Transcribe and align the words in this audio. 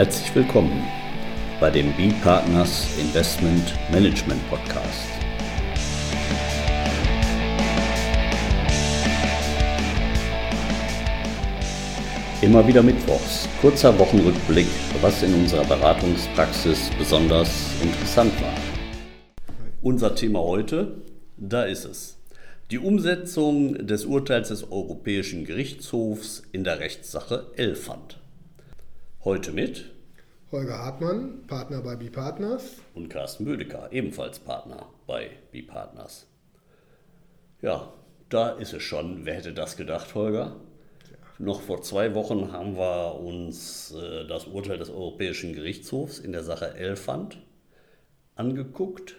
Herzlich 0.00 0.34
willkommen 0.34 0.82
bei 1.60 1.68
dem 1.68 1.92
B-Partners 1.92 2.88
Investment 2.98 3.74
Management 3.92 4.40
Podcast. 4.48 5.10
Immer 12.40 12.66
wieder 12.66 12.82
Mittwochs, 12.82 13.46
kurzer 13.60 13.98
Wochenrückblick, 13.98 14.68
was 15.02 15.22
in 15.22 15.34
unserer 15.34 15.66
Beratungspraxis 15.66 16.90
besonders 16.98 17.70
interessant 17.82 18.32
war. 18.40 18.54
Unser 19.82 20.14
Thema 20.14 20.38
heute, 20.38 21.02
da 21.36 21.64
ist 21.64 21.84
es. 21.84 22.16
Die 22.70 22.78
Umsetzung 22.78 23.86
des 23.86 24.06
Urteils 24.06 24.48
des 24.48 24.72
Europäischen 24.72 25.44
Gerichtshofs 25.44 26.42
in 26.52 26.64
der 26.64 26.80
Rechtssache 26.80 27.48
Elfand. 27.56 28.18
Heute 29.22 29.52
mit 29.52 29.84
Holger 30.50 30.78
Hartmann, 30.78 31.46
Partner 31.46 31.82
bei 31.82 31.94
B-Partners. 31.94 32.76
Und 32.94 33.10
Carsten 33.10 33.44
Bödecker, 33.44 33.92
ebenfalls 33.92 34.38
Partner 34.38 34.88
bei 35.06 35.32
B-Partners. 35.52 36.26
Ja, 37.60 37.92
da 38.30 38.52
ist 38.52 38.72
es 38.72 38.82
schon. 38.82 39.26
Wer 39.26 39.34
hätte 39.34 39.52
das 39.52 39.76
gedacht, 39.76 40.14
Holger? 40.14 40.56
Ja. 41.10 41.16
Noch 41.38 41.60
vor 41.60 41.82
zwei 41.82 42.14
Wochen 42.14 42.50
haben 42.50 42.78
wir 42.78 43.20
uns 43.20 43.92
äh, 43.92 44.26
das 44.26 44.46
Urteil 44.46 44.78
des 44.78 44.88
Europäischen 44.88 45.52
Gerichtshofs 45.52 46.18
in 46.18 46.32
der 46.32 46.42
Sache 46.42 46.72
Elfand 46.72 47.42
angeguckt. 48.36 49.16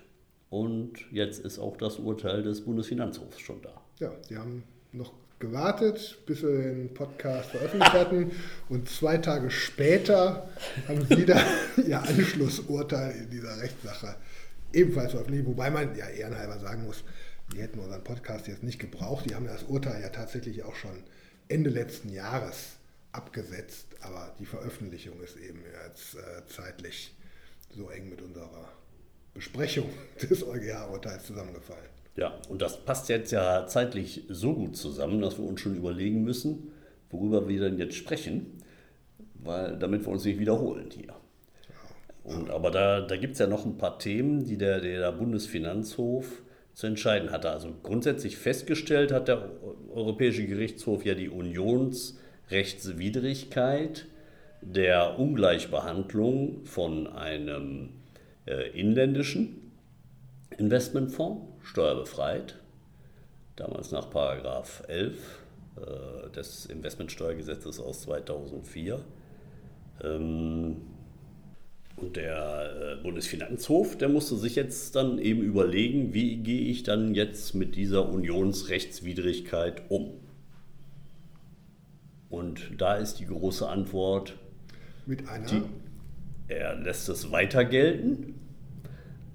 Und 0.49 1.11
jetzt 1.11 1.45
ist 1.45 1.59
auch 1.59 1.77
das 1.77 1.99
Urteil 1.99 2.41
des 2.41 2.65
Bundesfinanzhofs 2.65 3.39
schon 3.39 3.61
da. 3.61 3.79
Ja, 3.99 4.11
die 4.27 4.35
haben 4.35 4.63
noch 4.93 5.13
gewartet, 5.41 6.19
bis 6.25 6.41
wir 6.41 6.51
den 6.51 6.93
Podcast 6.93 7.49
veröffentlicht 7.51 7.93
hatten. 7.93 8.31
Und 8.69 8.89
zwei 8.89 9.17
Tage 9.17 9.51
später 9.51 10.49
haben 10.87 11.05
sie 11.05 11.17
wieder 11.17 11.43
ihr 11.85 12.01
Anschlussurteil 12.01 13.11
in 13.17 13.29
dieser 13.29 13.59
Rechtssache 13.61 14.15
ebenfalls 14.71 15.11
veröffentlicht. 15.11 15.45
Wobei 15.45 15.69
man 15.69 15.95
ja 15.97 16.07
ehrenhalber 16.07 16.59
sagen 16.59 16.85
muss, 16.85 17.03
die 17.53 17.61
hätten 17.61 17.79
unseren 17.79 18.03
Podcast 18.03 18.47
jetzt 18.47 18.63
nicht 18.63 18.79
gebraucht. 18.79 19.29
Die 19.29 19.35
haben 19.35 19.47
das 19.47 19.63
Urteil 19.63 20.01
ja 20.01 20.09
tatsächlich 20.09 20.63
auch 20.63 20.75
schon 20.75 21.03
Ende 21.49 21.69
letzten 21.69 22.09
Jahres 22.09 22.77
abgesetzt. 23.11 23.87
Aber 23.99 24.33
die 24.39 24.45
Veröffentlichung 24.45 25.21
ist 25.21 25.35
eben 25.37 25.61
jetzt 25.85 26.15
äh, 26.15 26.47
zeitlich 26.47 27.13
so 27.75 27.89
eng 27.89 28.09
mit 28.09 28.21
unserer 28.21 28.71
Besprechung 29.33 29.89
des 30.21 30.43
EuGH-Urteils 30.43 31.25
zusammengefallen. 31.25 32.00
Ja, 32.15 32.37
und 32.49 32.61
das 32.61 32.83
passt 32.83 33.09
jetzt 33.09 33.31
ja 33.31 33.65
zeitlich 33.67 34.23
so 34.27 34.53
gut 34.53 34.75
zusammen, 34.75 35.21
dass 35.21 35.37
wir 35.37 35.45
uns 35.45 35.61
schon 35.61 35.75
überlegen 35.75 36.23
müssen, 36.23 36.71
worüber 37.09 37.47
wir 37.47 37.61
denn 37.61 37.77
jetzt 37.77 37.95
sprechen, 37.95 38.57
weil, 39.35 39.77
damit 39.77 40.05
wir 40.05 40.09
uns 40.09 40.25
nicht 40.25 40.39
wiederholen 40.39 40.89
hier. 40.91 41.13
Und, 42.23 42.49
aber 42.49 42.69
da, 42.69 42.99
da 43.01 43.15
gibt 43.15 43.33
es 43.33 43.39
ja 43.39 43.47
noch 43.47 43.65
ein 43.65 43.77
paar 43.77 43.97
Themen, 43.97 44.45
die 44.45 44.57
der, 44.57 44.81
der 44.81 45.11
Bundesfinanzhof 45.11 46.43
zu 46.73 46.87
entscheiden 46.87 47.31
hatte. 47.31 47.49
Also 47.49 47.73
grundsätzlich 47.81 48.37
festgestellt 48.37 49.11
hat 49.11 49.27
der 49.27 49.49
Europäische 49.93 50.45
Gerichtshof 50.45 51.03
ja 51.05 51.15
die 51.15 51.29
Unionsrechtswidrigkeit 51.29 54.05
der 54.61 55.17
Ungleichbehandlung 55.17 56.65
von 56.65 57.07
einem 57.07 57.89
äh, 58.45 58.69
inländischen 58.79 59.71
Investmentfonds 60.57 61.50
steuerbefreit, 61.63 62.55
damals 63.55 63.91
nach 63.91 64.09
Paragraph 64.09 64.83
11 64.87 65.41
äh, 65.77 66.29
des 66.31 66.65
Investmentsteuergesetzes 66.65 67.79
aus 67.79 68.01
2004. 68.01 68.99
Ähm, 70.03 70.77
und 71.97 72.15
der 72.15 72.97
äh, 72.99 73.03
Bundesfinanzhof, 73.03 73.97
der 73.97 74.09
musste 74.09 74.35
sich 74.35 74.55
jetzt 74.55 74.95
dann 74.95 75.19
eben 75.19 75.41
überlegen, 75.41 76.13
wie 76.13 76.37
gehe 76.37 76.61
ich 76.61 76.83
dann 76.83 77.13
jetzt 77.13 77.53
mit 77.53 77.75
dieser 77.75 78.09
Unionsrechtswidrigkeit 78.09 79.83
um? 79.89 80.13
Und 82.29 82.71
da 82.77 82.95
ist 82.95 83.19
die 83.19 83.25
große 83.25 83.67
Antwort, 83.67 84.37
mit 85.05 85.27
einer? 85.27 85.45
Die, 85.45 85.61
er 86.47 86.75
lässt 86.75 87.09
es 87.09 87.31
weiter 87.31 87.65
gelten 87.65 88.40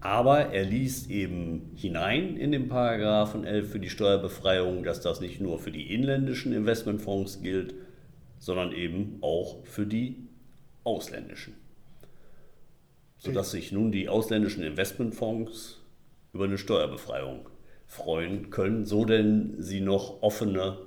aber 0.06 0.52
er 0.52 0.64
liest 0.64 1.10
eben 1.10 1.72
hinein 1.74 2.36
in 2.36 2.52
den 2.52 2.68
Paragraphen 2.68 3.44
11 3.44 3.72
für 3.72 3.80
die 3.80 3.90
Steuerbefreiung, 3.90 4.84
dass 4.84 5.00
das 5.00 5.20
nicht 5.20 5.40
nur 5.40 5.58
für 5.58 5.72
die 5.72 5.92
inländischen 5.92 6.52
Investmentfonds 6.52 7.42
gilt, 7.42 7.74
sondern 8.38 8.70
eben 8.70 9.18
auch 9.20 9.64
für 9.64 9.84
die 9.84 10.28
ausländischen. 10.84 11.54
Sodass 13.18 13.50
sich 13.50 13.72
nun 13.72 13.90
die 13.90 14.08
ausländischen 14.08 14.62
Investmentfonds 14.62 15.80
über 16.32 16.44
eine 16.44 16.58
Steuerbefreiung 16.58 17.48
freuen 17.88 18.50
können, 18.50 18.84
so 18.84 19.04
denn 19.04 19.56
sie 19.58 19.80
noch 19.80 20.22
offene 20.22 20.78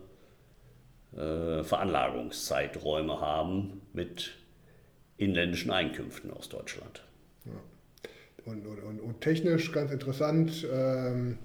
äh, 1.12 1.62
Veranlagungszeiträume 1.64 3.20
haben 3.20 3.82
mit 3.92 4.38
inländischen 5.18 5.72
Einkünften 5.72 6.32
aus 6.32 6.48
Deutschland. 6.48 7.04
Ja 7.44 7.52
und, 8.46 8.66
und, 8.66 9.00
und 9.00 9.22
technisch 9.22 9.72
ganz 9.72 9.92
interessant. 9.92 10.68
Ähm, 10.72 11.38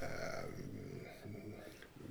äh, 0.00 0.42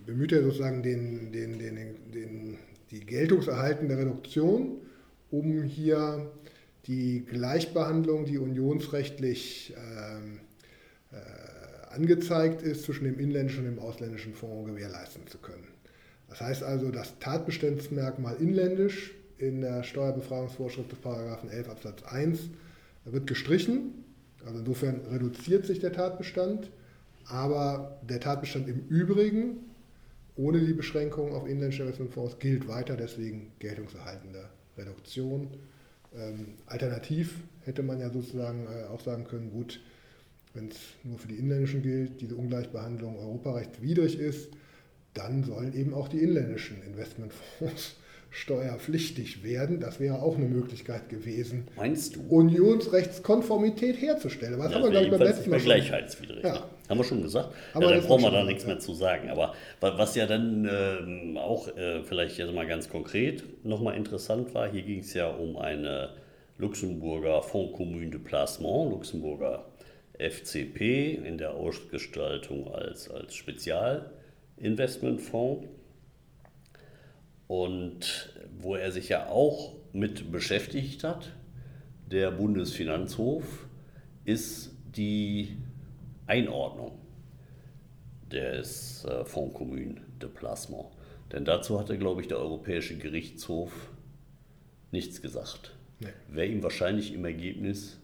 bemüht 0.06 0.32
er 0.32 0.44
sozusagen 0.44 0.84
den, 0.84 1.32
den, 1.32 1.60
den, 1.60 1.76
den, 2.14 2.58
die 2.90 3.00
geltungserhaltende 3.00 3.98
Reduktion, 3.98 4.78
um 5.30 5.64
hier 5.64 6.32
die 6.88 7.26
Gleichbehandlung, 7.26 8.26
die 8.26 8.38
unionsrechtlich 8.38 9.74
ähm, 9.78 10.40
äh, 11.12 11.94
angezeigt 11.94 12.62
ist, 12.62 12.84
zwischen 12.84 13.06
dem 13.06 13.20
inländischen 13.20 13.68
und 13.68 13.76
dem 13.76 13.80
ausländischen 13.80 14.34
Fonds 14.34 14.70
gewährleisten 14.70 15.28
zu 15.28 15.38
können. 15.38 15.68
Das 16.30 16.42
heißt 16.42 16.64
also, 16.64 16.92
das 16.92 17.20
Tatbestandsmerkmal 17.20 18.38
inländisch 18.40 19.14
in 19.38 19.62
der 19.62 19.84
Steuerbefreiungsvorschrift 19.84 20.92
des 20.92 21.00
Paragraphen 21.00 21.50
11 21.50 21.70
Absatz 21.70 22.04
1 22.04 22.50
wird 23.06 23.28
gestrichen 23.28 24.01
also 24.45 24.59
insofern 24.59 25.01
reduziert 25.12 25.66
sich 25.66 25.79
der 25.79 25.94
Tatbestand, 25.94 26.72
aber 27.25 28.00
der 28.07 28.19
Tatbestand 28.19 28.67
im 28.67 28.88
Übrigen 28.88 29.57
ohne 30.35 30.59
die 30.59 30.73
Beschränkung 30.73 31.34
auf 31.34 31.47
inländische 31.47 31.84
Investmentfonds 31.84 32.39
gilt 32.39 32.67
weiter, 32.67 32.95
deswegen 32.95 33.51
geltungserhaltende 33.59 34.50
Reduktion. 34.78 35.50
Ähm, 36.16 36.53
alternativ 36.66 37.35
hätte 37.62 37.84
man 37.84 38.00
ja 38.00 38.09
sozusagen 38.09 38.66
äh, 38.66 38.85
auch 38.88 39.01
sagen 39.01 39.25
können, 39.25 39.51
gut, 39.51 39.81
wenn 40.53 40.69
es 40.69 40.78
nur 41.03 41.19
für 41.19 41.28
die 41.28 41.35
inländischen 41.35 41.81
gilt, 41.81 42.22
diese 42.22 42.35
Ungleichbehandlung 42.35 43.18
europarechtswidrig 43.19 44.19
ist, 44.19 44.50
dann 45.13 45.44
sollen 45.44 45.73
eben 45.73 45.94
auch 45.94 46.07
die 46.07 46.19
inländischen 46.19 46.81
Investmentfonds 46.83 47.95
steuerpflichtig 48.31 49.44
werden. 49.44 49.80
Das 49.81 50.00
wäre 50.00 50.22
auch 50.22 50.38
eine 50.38 50.46
Möglichkeit 50.46 51.09
gewesen. 51.09 51.68
Meinst 51.75 52.16
du? 52.16 52.22
Unionsrechtskonformität 52.30 54.02
herzustellen. 54.02 54.58
Was 54.58 54.72
ja, 54.72 54.78
haben 54.78 54.84
wir, 54.84 54.92
glaube 54.92 55.06
ich, 55.06 55.12
beim 55.12 55.22
letzten 55.22 55.50
Mal 55.50 55.59
Gleichheitswidrig. 55.59 56.42
Ja. 56.44 56.64
Haben 56.90 56.97
wir 56.97 57.03
schon 57.03 57.22
gesagt. 57.22 57.53
Aber 57.74 57.90
ja, 57.90 57.97
dann 57.97 58.08
brauchen 58.08 58.24
wir 58.24 58.31
da 58.31 58.46
nichts 58.46 58.66
mehr 58.66 58.80
zu 58.80 58.94
sagen. 58.94 59.30
Aber 59.30 59.53
was 59.81 60.16
ja 60.16 60.25
dann 60.25 60.66
äh, 60.66 61.38
auch 61.38 61.68
äh, 61.75 62.03
vielleicht 62.03 62.38
jetzt 62.38 62.53
mal 62.53 62.66
ganz 62.66 62.88
konkret 62.90 63.44
nochmal 63.66 63.97
interessant 63.97 64.56
war, 64.56 64.72
hier 64.72 64.84
ging 64.84 65.00
es 65.00 65.13
ja 65.13 65.30
um 65.30 65.58
eine 65.58 66.12
Luxemburger 66.58 67.42
Fonds 67.42 67.75
Commune 67.75 68.12
de 68.12 68.19
Placement, 68.19 68.92
Luxemburger 68.92 69.66
FCP 70.18 71.16
in 71.16 71.38
der 71.38 71.53
Ausgestaltung 71.53 72.74
als, 72.74 73.10
als 73.10 73.36
Spezialinvestmentfonds 73.36 75.68
und 77.51 78.33
wo 78.62 78.75
er 78.75 78.94
sich 78.94 79.09
ja 79.09 79.27
auch 79.27 79.75
mit 79.92 80.31
beschäftigt 80.31 81.03
hat, 81.03 81.33
der 82.09 82.31
Bundesfinanzhof, 82.31 83.68
ist 84.24 84.71
die 84.95 85.57
Einordnung 86.27 86.98
des 88.31 89.03
äh, 89.03 89.25
Fonds 89.25 89.53
Commun 89.53 90.00
de 90.21 90.30
Placement. 90.30 90.86
Denn 91.33 91.44
dazu 91.44 91.77
hatte, 91.77 91.98
glaube 91.98 92.21
ich, 92.21 92.30
der 92.30 92.38
Europäische 92.38 92.98
Gerichtshof 92.98 93.92
nichts 94.92 95.21
gesagt. 95.21 95.75
Nee. 96.00 96.07
Wäre 96.30 96.47
ihm 96.47 96.63
wahrscheinlich 96.63 97.13
im 97.13 97.25
Ergebnis 97.25 98.00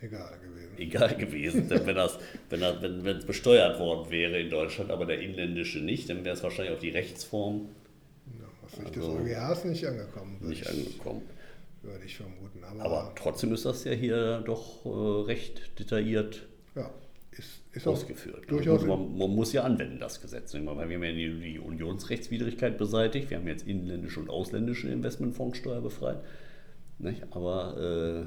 egal 0.00 0.40
gewesen. 0.40 0.76
Egal 0.76 1.14
gewesen. 1.14 1.68
denn 1.68 1.86
wenn, 1.86 1.94
das, 1.94 2.18
wenn, 2.50 2.60
das, 2.62 2.82
wenn, 2.82 3.04
wenn 3.04 3.18
es 3.18 3.26
besteuert 3.26 3.78
worden 3.78 4.10
wäre 4.10 4.40
in 4.40 4.50
Deutschland, 4.50 4.90
aber 4.90 5.06
der 5.06 5.20
inländische 5.20 5.78
nicht, 5.78 6.10
dann 6.10 6.24
wäre 6.24 6.34
es 6.34 6.42
wahrscheinlich 6.42 6.74
auf 6.74 6.80
die 6.80 6.90
Rechtsform 6.90 7.68
Sicht 8.78 8.96
des 8.96 9.04
EuGHs 9.04 9.64
nicht 9.64 9.86
angekommen. 9.86 10.36
Nicht 10.40 10.62
ich, 10.62 10.68
angekommen. 10.68 11.22
Würde 11.82 12.04
ich 12.04 12.16
vermuten. 12.16 12.64
Aber, 12.64 12.82
Aber, 12.82 13.12
trotzdem 13.14 13.52
ist 13.52 13.64
das 13.64 13.84
ja 13.84 13.92
hier 13.92 14.42
doch 14.44 14.84
äh, 14.84 15.26
recht 15.26 15.78
detailliert 15.78 16.46
ja, 16.74 16.90
ist, 17.32 17.60
ist 17.72 17.86
ausgeführt. 17.86 18.44
Durchaus 18.48 18.84
man, 18.84 19.16
man, 19.16 19.30
muss 19.30 19.52
ja 19.52 19.62
anwenden, 19.62 19.98
das 20.00 20.20
Gesetz. 20.20 20.52
Wir 20.54 20.60
haben 20.66 21.02
ja 21.02 21.12
die, 21.12 21.40
die 21.40 21.58
Unionsrechtswidrigkeit 21.58 22.78
beseitigt. 22.78 23.30
Wir 23.30 23.38
haben 23.38 23.46
jetzt 23.46 23.66
inländische 23.66 24.20
und 24.20 24.28
ausländische 24.28 24.88
Investmentfonds 24.88 25.58
steuerbefreit. 25.58 26.18
Nicht? 26.98 27.22
Aber 27.30 28.26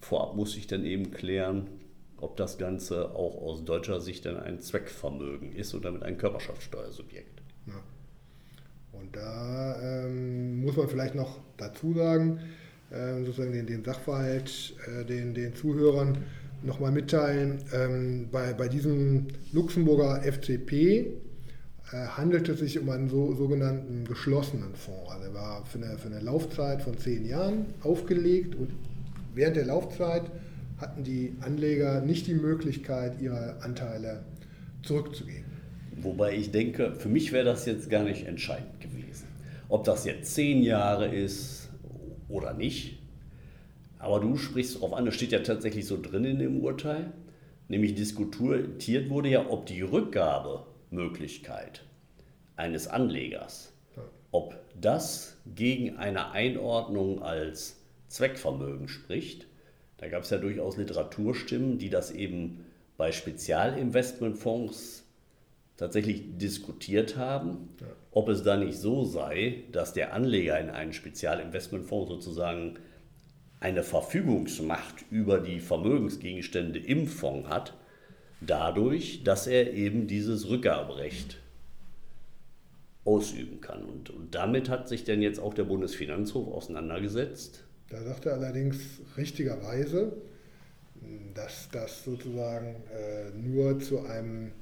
vorab 0.00 0.34
muss 0.34 0.56
ich 0.56 0.66
dann 0.66 0.84
eben 0.84 1.12
klären, 1.12 1.68
ob 2.16 2.36
das 2.36 2.58
Ganze 2.58 3.14
auch 3.14 3.40
aus 3.40 3.64
deutscher 3.64 4.00
Sicht 4.00 4.26
dann 4.26 4.38
ein 4.38 4.60
Zweckvermögen 4.60 5.52
ist 5.52 5.72
und 5.74 5.84
damit 5.84 6.02
ein 6.02 6.18
Körperschaftssteuersubjekt. 6.18 7.43
Und 9.04 9.16
da 9.16 9.76
ähm, 9.82 10.64
muss 10.64 10.76
man 10.76 10.88
vielleicht 10.88 11.14
noch 11.14 11.40
dazu 11.58 11.92
sagen, 11.92 12.40
äh, 12.90 13.22
sozusagen 13.24 13.52
den, 13.52 13.66
den 13.66 13.84
Sachverhalt 13.84 14.74
äh, 14.86 15.04
den, 15.04 15.34
den 15.34 15.54
Zuhörern 15.54 16.18
nochmal 16.62 16.90
mitteilen. 16.90 17.58
Ähm, 17.74 18.28
bei, 18.32 18.54
bei 18.54 18.68
diesem 18.68 19.26
Luxemburger 19.52 20.22
FCP 20.22 20.72
äh, 20.72 21.06
handelt 21.92 22.48
es 22.48 22.60
sich 22.60 22.78
um 22.78 22.88
einen 22.88 23.10
so, 23.10 23.34
sogenannten 23.34 24.06
geschlossenen 24.06 24.74
Fonds. 24.74 25.10
Also 25.10 25.24
er 25.26 25.34
war 25.34 25.66
für 25.66 25.78
eine, 25.78 25.98
für 25.98 26.08
eine 26.08 26.20
Laufzeit 26.20 26.80
von 26.80 26.96
zehn 26.96 27.26
Jahren 27.26 27.66
aufgelegt 27.82 28.54
und 28.54 28.70
während 29.34 29.56
der 29.56 29.66
Laufzeit 29.66 30.22
hatten 30.78 31.04
die 31.04 31.34
Anleger 31.40 32.00
nicht 32.00 32.26
die 32.26 32.34
Möglichkeit, 32.34 33.20
ihre 33.20 33.56
Anteile 33.60 34.24
zurückzugeben. 34.82 35.44
Wobei 35.96 36.34
ich 36.34 36.50
denke, 36.50 36.94
für 36.96 37.08
mich 37.08 37.32
wäre 37.32 37.44
das 37.44 37.66
jetzt 37.66 37.88
gar 37.88 38.02
nicht 38.02 38.26
entscheidend. 38.26 38.73
Ob 39.68 39.84
das 39.84 40.04
jetzt 40.04 40.34
zehn 40.34 40.62
Jahre 40.62 41.06
ist 41.06 41.70
oder 42.28 42.54
nicht. 42.54 42.98
Aber 43.98 44.20
du 44.20 44.36
sprichst 44.36 44.76
darauf 44.76 44.92
an, 44.92 45.06
das 45.06 45.14
steht 45.14 45.32
ja 45.32 45.40
tatsächlich 45.40 45.86
so 45.86 46.00
drin 46.00 46.24
in 46.24 46.38
dem 46.38 46.60
Urteil, 46.60 47.12
nämlich 47.68 47.94
diskutiert 47.94 49.08
wurde 49.08 49.30
ja, 49.30 49.48
ob 49.48 49.66
die 49.66 49.80
Rückgabemöglichkeit 49.80 51.84
eines 52.56 52.86
Anlegers, 52.86 53.72
ob 54.30 54.54
das 54.78 55.38
gegen 55.54 55.96
eine 55.96 56.32
Einordnung 56.32 57.22
als 57.22 57.80
Zweckvermögen 58.08 58.88
spricht. 58.88 59.46
Da 59.96 60.08
gab 60.08 60.24
es 60.24 60.30
ja 60.30 60.38
durchaus 60.38 60.76
Literaturstimmen, 60.76 61.78
die 61.78 61.88
das 61.88 62.10
eben 62.10 62.66
bei 62.96 63.10
Spezialinvestmentfonds 63.10 65.04
tatsächlich 65.76 66.36
diskutiert 66.36 67.16
haben, 67.16 67.70
ja. 67.80 67.86
Ob 68.14 68.28
es 68.28 68.42
da 68.42 68.56
nicht 68.56 68.78
so 68.78 69.04
sei, 69.04 69.64
dass 69.72 69.92
der 69.92 70.14
Anleger 70.14 70.58
in 70.58 70.70
einen 70.70 70.92
Spezialinvestmentfonds 70.92 72.10
sozusagen 72.10 72.78
eine 73.60 73.82
Verfügungsmacht 73.82 75.04
über 75.10 75.40
die 75.40 75.60
Vermögensgegenstände 75.60 76.78
im 76.78 77.06
Fonds 77.06 77.48
hat, 77.48 77.74
dadurch, 78.40 79.24
dass 79.24 79.46
er 79.46 79.72
eben 79.72 80.06
dieses 80.06 80.48
Rückgaberecht 80.48 81.38
ausüben 83.04 83.60
kann. 83.60 83.84
Und, 83.84 84.10
und 84.10 84.34
damit 84.34 84.68
hat 84.68 84.88
sich 84.88 85.04
denn 85.04 85.20
jetzt 85.20 85.40
auch 85.40 85.54
der 85.54 85.64
Bundesfinanzhof 85.64 86.48
auseinandergesetzt. 86.48 87.64
Da 87.90 88.02
sagt 88.02 88.26
er 88.26 88.34
allerdings 88.34 88.78
richtigerweise, 89.16 90.12
dass 91.34 91.68
das 91.70 92.04
sozusagen 92.04 92.76
äh, 92.92 93.30
nur 93.36 93.78
zu 93.80 94.00
einem, 94.00 94.52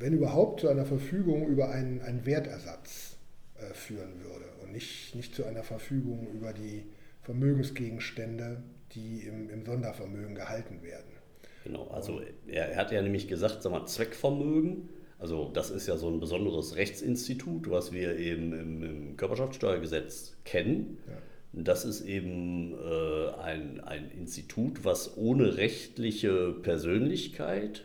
wenn 0.00 0.12
überhaupt, 0.12 0.60
zu 0.60 0.68
einer 0.68 0.84
Verfügung 0.84 1.46
über 1.46 1.70
einen, 1.70 2.00
einen 2.00 2.26
Wertersatz 2.26 3.16
äh, 3.56 3.72
führen 3.74 4.22
würde 4.22 4.46
und 4.62 4.72
nicht, 4.72 5.14
nicht 5.14 5.34
zu 5.34 5.44
einer 5.44 5.62
Verfügung 5.62 6.26
über 6.34 6.52
die 6.52 6.86
Vermögensgegenstände, 7.22 8.62
die 8.92 9.20
im, 9.20 9.50
im 9.50 9.64
Sondervermögen 9.64 10.34
gehalten 10.34 10.82
werden. 10.82 11.12
Genau, 11.64 11.88
also 11.88 12.20
er, 12.46 12.70
er 12.70 12.76
hat 12.76 12.90
ja 12.90 13.02
nämlich 13.02 13.28
gesagt, 13.28 13.62
sag 13.62 13.70
mal, 13.70 13.86
Zweckvermögen 13.86 14.88
also 15.20 15.50
das 15.52 15.70
ist 15.70 15.86
ja 15.86 15.98
so 15.98 16.08
ein 16.08 16.18
besonderes 16.18 16.76
Rechtsinstitut, 16.76 17.70
was 17.70 17.92
wir 17.92 18.16
eben 18.16 18.54
im, 18.54 18.82
im 18.82 19.16
Körperschaftssteuergesetz 19.18 20.38
kennen. 20.44 20.98
Ja. 21.06 21.18
Das 21.52 21.84
ist 21.84 22.00
eben 22.00 22.72
äh, 22.72 23.28
ein, 23.38 23.80
ein 23.80 24.10
Institut, 24.10 24.84
was 24.84 25.18
ohne 25.18 25.58
rechtliche 25.58 26.52
Persönlichkeit 26.52 27.84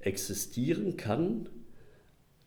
existieren 0.00 0.96
kann, 0.96 1.48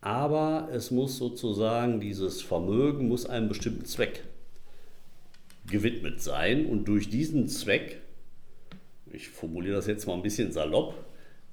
aber 0.02 0.70
es 0.74 0.92
muss 0.92 1.18
sozusagen, 1.18 2.00
dieses 2.00 2.42
Vermögen 2.42 3.08
muss 3.08 3.26
einem 3.26 3.48
bestimmten 3.48 3.86
Zweck 3.86 4.24
gewidmet 5.66 6.22
sein 6.22 6.66
und 6.66 6.86
durch 6.86 7.10
diesen 7.10 7.48
Zweck, 7.48 8.02
ich 9.12 9.30
formuliere 9.30 9.76
das 9.76 9.88
jetzt 9.88 10.08
mal 10.08 10.16
ein 10.16 10.22
bisschen 10.22 10.52
salopp, 10.52 10.96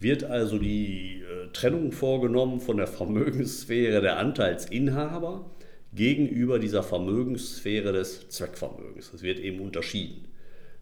wird 0.01 0.25
also 0.25 0.59
die 0.59 1.23
äh, 1.23 1.49
Trennung 1.53 1.93
vorgenommen 1.93 2.61
von 2.61 2.79
der 2.79 2.87
Vermögenssphäre 2.87 4.01
der 4.01 4.19
Anteilsinhaber 4.19 5.51
gegenüber 5.93 6.59
dieser 6.59 6.83
Vermögenssphäre 6.83 7.93
des 7.93 8.29
Zweckvermögens. 8.31 9.13
Es 9.13 9.23
wird 9.23 9.39
eben 9.39 9.61
unterschieden. 9.61 10.29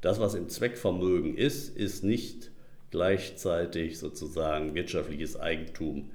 Das, 0.00 0.20
was 0.20 0.34
im 0.34 0.48
Zweckvermögen 0.48 1.36
ist, 1.36 1.76
ist 1.76 2.04
nicht 2.04 2.50
gleichzeitig 2.90 3.98
sozusagen 3.98 4.74
wirtschaftliches 4.74 5.38
Eigentum 5.38 6.10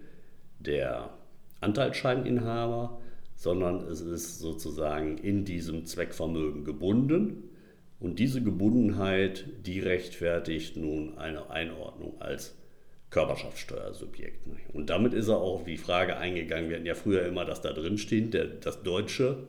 der 0.60 1.18
Anteilsscheininhaber, 1.62 3.00
sondern 3.36 3.88
es 3.88 4.02
ist 4.02 4.40
sozusagen 4.40 5.18
in 5.18 5.46
diesem 5.46 5.86
Zweckvermögen 5.86 6.64
gebunden. 6.66 7.50
Und 8.00 8.20
diese 8.20 8.44
Gebundenheit, 8.44 9.46
die 9.66 9.80
rechtfertigt 9.80 10.75
nun 10.75 11.18
eine 11.18 11.50
Einordnung 11.50 12.20
als 12.22 12.56
Körperschaftssteuersubjekt. 13.12 14.48
Und 14.74 14.90
damit 14.90 15.14
ist 15.14 15.28
er 15.28 15.38
auch 15.38 15.60
auf 15.60 15.64
die 15.64 15.78
Frage 15.78 16.18
eingegangen, 16.18 16.70
wir 16.70 16.78
hatten 16.78 16.86
ja 16.86 16.96
früher 16.96 17.25
immer 17.25 17.46
das 17.46 17.62
da 17.62 17.72
drin 17.72 17.98
stehen, 17.98 18.31
der, 18.31 18.46
das 18.46 18.84
deutsche 18.84 19.48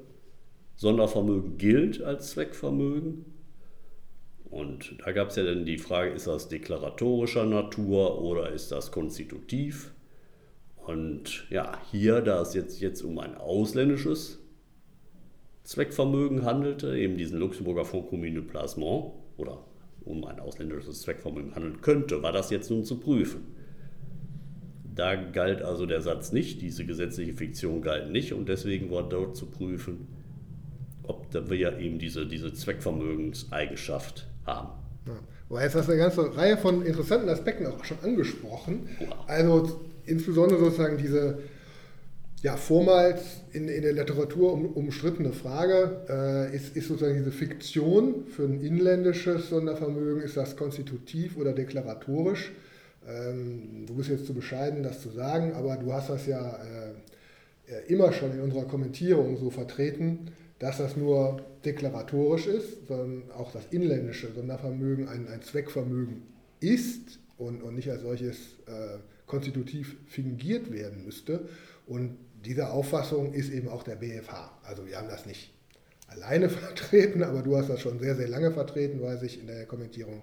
Sondervermögen 0.77 1.57
gilt 1.57 2.03
als 2.03 2.31
Zweckvermögen. 2.31 3.25
Und 4.55 4.95
da 5.05 5.11
gab 5.11 5.31
es 5.31 5.37
ja 5.37 5.43
dann 5.43 5.65
die 5.65 5.79
Frage, 5.79 6.13
ist 6.13 6.29
das 6.29 6.49
deklaratorischer 6.49 7.45
Natur 7.45 8.23
oder 8.23 8.51
ist 8.51 8.71
das 8.71 8.93
konstitutiv? 8.93 9.93
Und 10.77 11.51
ja, 11.51 11.81
hier, 11.91 12.21
da 12.21 12.41
es 12.41 12.55
jetzt, 12.55 12.81
jetzt 12.81 13.03
um 13.03 13.19
ein 13.19 13.35
ausländisches 13.35 14.39
Zweckvermögen 15.65 16.45
handelte, 16.45 16.97
eben 16.97 17.17
diesen 17.17 17.41
Luxemburger 17.41 17.85
Fonds 17.85 18.09
Commune 18.09 18.35
de 18.35 18.43
Placement 18.43 19.15
oder 19.39 19.65
um 20.05 20.25
ein 20.25 20.39
ausländisches 20.39 21.01
Zweckvermögen 21.01 21.57
handeln 21.57 21.81
könnte, 21.81 22.23
war 22.23 22.31
das 22.31 22.51
jetzt 22.51 22.71
nun 22.71 22.85
zu 22.85 23.01
prüfen. 23.01 23.57
Da 24.85 25.17
galt 25.17 25.63
also 25.63 25.85
der 25.85 26.01
Satz 26.01 26.31
nicht, 26.31 26.63
diese 26.63 26.87
gesetzliche 26.87 27.33
Fiktion 27.33 27.83
galt 27.83 28.13
nicht 28.13 28.33
und 28.33 28.49
deswegen 28.49 28.93
war 28.93 29.09
dort 29.09 29.37
zu 29.37 29.47
prüfen, 29.47 30.07
ob 31.03 31.27
wir 31.51 31.77
eben 31.81 31.99
diese, 31.99 32.25
diese 32.25 32.53
Zweckvermögenseigenschaft 32.53 34.29
haben. 34.47 34.69
Ja. 35.07 35.63
Jetzt 35.63 35.75
hast 35.75 35.89
du 35.89 35.93
eine 35.93 36.01
ganze 36.01 36.37
Reihe 36.37 36.57
von 36.57 36.85
interessanten 36.85 37.29
Aspekten 37.29 37.67
auch 37.67 37.85
schon 37.85 37.99
angesprochen. 38.03 38.89
Also 39.27 39.81
insbesondere 40.07 40.65
sozusagen 40.65 40.99
diese 40.99 41.39
ja, 42.45 42.59
vormals 42.59 43.23
in, 43.53 43.69
in 43.69 43.83
der 43.83 43.95
Literatur 43.95 44.53
um, 44.53 44.67
umstrittene 44.67 45.33
Frage, 45.33 46.03
äh, 46.11 46.55
ist, 46.55 46.77
ist 46.77 46.89
sozusagen 46.89 47.17
diese 47.17 47.33
Fiktion 47.33 48.27
für 48.29 48.45
ein 48.45 48.61
inländisches 48.61 49.49
Sondervermögen, 49.49 50.23
ist 50.23 50.37
das 50.37 50.55
konstitutiv 50.55 51.39
oder 51.39 51.55
deklaratorisch? 51.55 52.53
Ähm, 53.09 53.87
du 53.87 53.95
bist 53.95 54.11
jetzt 54.11 54.27
zu 54.27 54.35
bescheiden, 54.35 54.83
das 54.83 55.01
zu 55.01 55.09
sagen, 55.09 55.55
aber 55.55 55.77
du 55.77 55.91
hast 55.91 56.11
das 56.11 56.27
ja 56.27 56.59
äh, 57.67 57.91
immer 57.91 58.13
schon 58.13 58.33
in 58.33 58.41
unserer 58.41 58.65
Kommentierung 58.65 59.39
so 59.39 59.49
vertreten, 59.49 60.31
dass 60.59 60.77
das 60.77 60.99
nur 60.99 61.41
deklaratorisch 61.65 62.47
ist, 62.47 62.87
sondern 62.87 63.31
auch 63.33 63.53
das 63.53 63.67
inländische 63.71 64.33
Sondervermögen 64.33 65.09
ein, 65.09 65.29
ein 65.29 65.43
Zweckvermögen 65.43 66.23
ist 66.61 67.19
und, 67.39 67.63
und 67.63 67.75
nicht 67.75 67.91
als 67.91 68.03
solches 68.03 68.37
äh, 68.67 68.99
konstitutiv 69.27 69.97
fingiert 70.07 70.73
werden 70.73 71.05
müsste. 71.05 71.49
Und 71.87 72.17
diese 72.45 72.71
Auffassung 72.71 73.33
ist 73.33 73.53
eben 73.53 73.69
auch 73.69 73.83
der 73.83 73.97
BFH. 73.97 74.59
Also 74.63 74.87
wir 74.87 74.99
haben 74.99 75.09
das 75.09 75.27
nicht 75.27 75.53
alleine 76.09 76.49
vertreten, 76.51 77.23
aber 77.23 77.43
du 77.43 77.57
hast 77.57 77.69
das 77.69 77.81
schon 77.81 77.99
sehr, 77.99 78.17
sehr 78.17 78.29
lange 78.29 78.53
vertreten, 78.53 79.03
weiß 79.03 79.23
ich, 79.23 79.41
in 79.41 79.47
der 79.47 79.67
Kommentierung. 79.67 80.23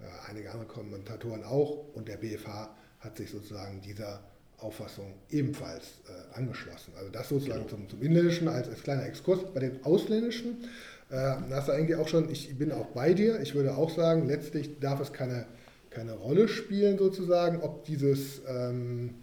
Äh, 0.00 0.30
einige 0.30 0.50
andere 0.50 0.66
Kommentatoren 0.66 1.44
auch. 1.44 1.94
Und 1.94 2.08
der 2.08 2.16
BFH 2.16 2.74
hat 3.00 3.16
sich 3.16 3.30
sozusagen 3.30 3.80
dieser 3.80 4.22
Auffassung 4.60 5.14
ebenfalls 5.30 6.00
äh, 6.08 6.38
angeschlossen. 6.38 6.92
Also 6.96 7.10
das 7.10 7.28
sozusagen 7.28 7.66
genau. 7.66 7.70
zum, 7.70 7.88
zum 7.88 8.02
Inländischen 8.02 8.48
als, 8.48 8.68
als 8.68 8.82
kleiner 8.82 9.06
Exkurs. 9.06 9.40
Bei 9.54 9.60
den 9.60 9.84
Ausländischen 9.84 10.64
äh, 11.10 11.16
hast 11.50 11.68
du 11.68 11.72
eigentlich 11.72 11.96
auch 11.96 12.08
schon, 12.08 12.30
ich 12.30 12.56
bin 12.56 12.72
auch 12.72 12.86
bei 12.86 13.14
dir, 13.14 13.40
ich 13.40 13.54
würde 13.54 13.76
auch 13.76 13.90
sagen, 13.90 14.26
letztlich 14.26 14.78
darf 14.80 15.00
es 15.00 15.12
keine, 15.12 15.46
keine 15.90 16.12
Rolle 16.12 16.48
spielen 16.48 16.98
sozusagen, 16.98 17.60
ob 17.60 17.84
dieses... 17.84 18.42
Ähm, 18.48 19.14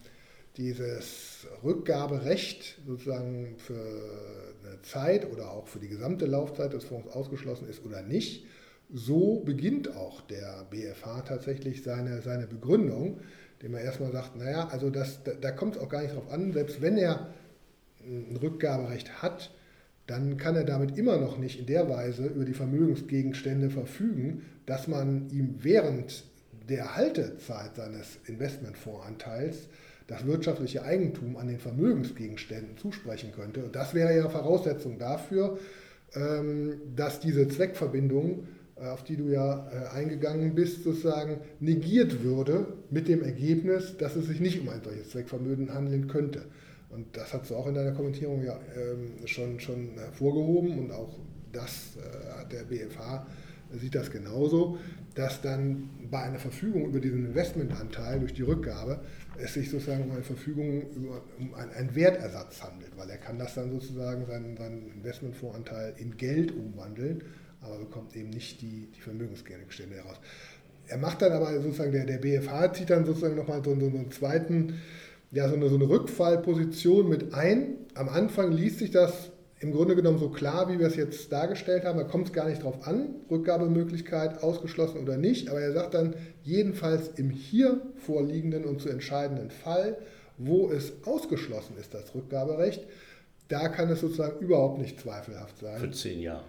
dieses 0.58 1.46
Rückgaberecht 1.64 2.80
sozusagen 2.86 3.56
für 3.58 3.76
eine 3.76 4.82
Zeit 4.82 5.32
oder 5.32 5.52
auch 5.52 5.68
für 5.68 5.80
die 5.80 5.88
gesamte 5.88 6.26
Laufzeit 6.26 6.74
des 6.74 6.84
Fonds 6.84 7.08
ausgeschlossen 7.10 7.70
ist 7.70 7.86
oder 7.86 8.02
nicht. 8.02 8.46
So 8.92 9.42
beginnt 9.42 9.96
auch 9.96 10.22
der 10.22 10.66
BFH 10.70 11.22
tatsächlich 11.22 11.84
seine, 11.84 12.22
seine 12.22 12.48
Begründung, 12.48 13.20
indem 13.60 13.76
er 13.76 13.84
erstmal 13.84 14.12
sagt, 14.12 14.36
naja, 14.36 14.68
also 14.68 14.90
das, 14.90 15.24
da, 15.24 15.32
da 15.34 15.52
kommt 15.52 15.76
es 15.76 15.82
auch 15.82 15.90
gar 15.90 16.02
nicht 16.02 16.16
drauf 16.16 16.32
an, 16.32 16.54
selbst 16.54 16.82
wenn 16.82 16.98
er 16.98 17.28
ein 18.02 18.38
Rückgaberecht 18.38 19.22
hat, 19.22 19.52
dann 20.06 20.38
kann 20.38 20.56
er 20.56 20.64
damit 20.64 20.98
immer 20.98 21.18
noch 21.18 21.38
nicht 21.38 21.60
in 21.60 21.66
der 21.66 21.90
Weise 21.90 22.28
über 22.28 22.46
die 22.46 22.54
Vermögensgegenstände 22.54 23.70
verfügen, 23.70 24.44
dass 24.66 24.88
man 24.88 25.30
ihm 25.32 25.56
während 25.60 26.24
der 26.70 26.96
Haltezeit 26.96 27.76
seines 27.76 28.18
Investmentfondsanteils 28.26 29.68
das 30.08 30.26
wirtschaftliche 30.26 30.84
Eigentum 30.84 31.36
an 31.36 31.48
den 31.48 31.60
Vermögensgegenständen 31.60 32.78
zusprechen 32.78 33.34
könnte. 33.34 33.66
Und 33.66 33.76
das 33.76 33.94
wäre 33.94 34.16
ja 34.16 34.30
Voraussetzung 34.30 34.98
dafür, 34.98 35.60
ähm, 36.16 36.80
dass 36.96 37.20
diese 37.20 37.48
Zweckverbindung, 37.50 38.48
auf 38.82 39.04
die 39.04 39.18
du 39.18 39.30
ja 39.30 39.70
äh, 39.72 39.96
eingegangen 39.96 40.56
bist, 40.56 40.84
sozusagen 40.84 41.42
negiert 41.60 42.24
würde 42.24 42.68
mit 42.90 43.08
dem 43.08 43.24
Ergebnis, 43.24 43.98
dass 43.98 44.16
es 44.16 44.28
sich 44.28 44.40
nicht 44.40 44.62
um 44.62 44.70
ein 44.70 44.82
solches 44.84 45.10
Zweckvermögen 45.10 45.74
handeln 45.74 46.08
könnte. 46.08 46.46
Und 46.90 47.18
das 47.18 47.34
hast 47.34 47.50
du 47.50 47.56
auch 47.56 47.68
in 47.68 47.76
deiner 47.76 47.92
Kommentierung 47.92 48.44
ja 48.44 48.60
ähm, 48.76 49.28
schon, 49.28 49.60
schon 49.60 49.90
hervorgehoben 49.98 50.80
und 50.80 50.92
auch 50.92 51.20
das 51.52 51.98
äh, 51.98 52.40
hat 52.40 52.52
der 52.52 52.64
BFH 52.64 53.26
sieht 53.74 53.96
das 53.96 54.12
genauso, 54.12 54.78
dass 55.16 55.42
dann 55.42 55.90
bei 56.10 56.22
einer 56.22 56.40
Verfügung 56.40 56.86
über 56.86 57.00
diesen 57.00 57.26
Investmentanteil 57.26 58.20
durch 58.20 58.34
die 58.34 58.44
Rückgabe 58.44 59.02
es 59.38 59.54
sich 59.54 59.70
sozusagen 59.70 60.06
um 60.06 60.12
eine 60.12 60.24
Verfügung 60.24 60.90
über, 60.92 61.22
um 61.40 61.54
einen 61.54 61.96
Wertersatz 61.96 62.64
handelt, 62.64 62.96
weil 62.98 63.10
er 63.10 63.18
kann 63.18 63.38
das 63.38 63.56
dann 63.56 63.72
sozusagen 63.72 64.26
seinen, 64.26 64.56
seinen 64.58 64.92
Investmentfondsanteil 64.94 65.96
in 65.98 66.18
Geld 66.18 66.52
umwandeln, 66.56 67.24
aber 67.62 67.78
bekommt 67.78 68.16
eben 68.16 68.30
nicht 68.30 68.62
die, 68.62 68.88
die 68.96 69.02
Vermögensgegenstände 69.02 69.96
heraus. 69.96 70.18
Er 70.88 70.98
macht 70.98 71.22
dann 71.22 71.34
aber 71.34 71.60
sozusagen, 71.62 71.92
der, 71.92 72.06
der 72.06 72.18
BFH 72.18 72.74
zieht 72.74 72.90
dann 72.90 73.06
sozusagen 73.06 73.36
nochmal 73.36 73.62
so, 73.64 73.74
so, 73.74 73.80
so 73.80 73.98
einen 73.98 74.12
zweiten 74.12 74.76
ja, 75.32 75.50
so 75.50 75.56
eine, 75.56 75.70
so 75.70 75.76
eine 75.76 75.90
Rückfallposition 75.90 77.10
mit 77.10 77.34
ein. 77.34 77.76
Am 77.96 78.10
Anfang 78.10 78.52
liest 78.52 78.80
sich 78.80 78.92
das 78.92 79.32
im 79.60 79.72
Grunde 79.72 79.96
genommen 79.96 80.20
so 80.20 80.30
klar, 80.30 80.70
wie 80.70 80.80
wir 80.80 80.88
es 80.88 80.96
jetzt 80.96 81.32
dargestellt 81.32 81.84
haben. 81.84 81.98
Da 81.98 82.04
kommt 82.04 82.28
es 82.28 82.34
gar 82.34 82.48
nicht 82.48 82.64
drauf 82.64 82.88
an, 82.88 83.16
Rückgabemöglichkeit 83.30 84.44
ausgeschlossen 84.44 85.02
oder 85.02 85.18
nicht. 85.18 85.50
Aber 85.50 85.60
er 85.60 85.74
sagt 85.74 85.96
dann, 85.96 86.16
jedenfalls 86.44 87.10
im 87.18 87.30
hier 87.30 87.82
vorliegenden 87.98 88.66
und 88.66 88.82
zu 88.82 88.90
entscheidenden 88.90 89.50
Fall, 89.50 89.98
wo 90.38 90.70
es 90.70 90.94
ausgeschlossen 91.06 91.76
ist, 91.80 91.94
das 91.94 92.14
Rückgaberecht, 92.14 92.86
da 93.48 93.70
kann 93.70 93.90
es 93.90 94.02
sozusagen 94.02 94.40
überhaupt 94.40 94.80
nicht 94.80 95.00
zweifelhaft 95.00 95.58
sein. 95.58 95.80
Für 95.80 95.92
zehn 95.92 96.22
Jahre 96.22 96.44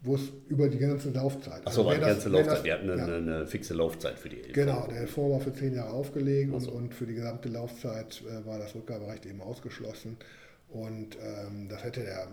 wo 0.00 0.14
es 0.14 0.32
über 0.48 0.68
die 0.68 0.78
ganze 0.78 1.10
Laufzeit. 1.10 1.66
Achso, 1.66 1.86
also, 1.88 2.00
die 2.00 2.06
ganze 2.06 2.28
Laufzeit. 2.28 2.64
Wir 2.64 2.74
hatten 2.74 2.90
eine, 2.90 3.10
ja. 3.10 3.16
eine, 3.16 3.46
fixe 3.46 3.74
Laufzeit 3.74 4.18
für 4.18 4.28
die 4.28 4.36
Eltern. 4.36 4.52
Genau, 4.52 4.86
der 4.86 5.08
Fonds 5.08 5.32
war 5.32 5.40
für 5.40 5.52
zehn 5.52 5.74
Jahre 5.74 5.90
aufgelegt 5.90 6.54
also. 6.54 6.70
und, 6.70 6.84
und, 6.84 6.94
für 6.94 7.06
die 7.06 7.14
gesamte 7.14 7.48
Laufzeit 7.48 8.22
äh, 8.22 8.46
war 8.46 8.58
das 8.58 8.74
Rückgaberecht 8.74 9.26
eben 9.26 9.40
ausgeschlossen. 9.40 10.16
Und 10.68 11.16
ähm, 11.16 11.68
das 11.68 11.82
hätte 11.82 12.02
der 12.02 12.28